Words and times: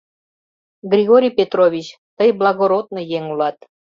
—Григорий 0.91 1.33
Петрович, 1.39 1.87
тый 2.17 2.29
благородный 2.39 3.05
еҥ 3.17 3.23
улат. 3.33 3.57